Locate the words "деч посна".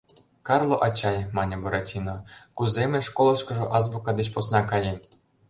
4.19-4.59